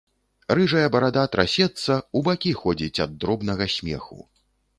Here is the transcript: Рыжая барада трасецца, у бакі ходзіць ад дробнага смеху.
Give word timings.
Рыжая 0.59 0.85
барада 0.95 1.25
трасецца, 1.35 1.99
у 2.21 2.23
бакі 2.29 2.55
ходзіць 2.63 3.01
ад 3.07 3.11
дробнага 3.27 3.71
смеху. 3.77 4.19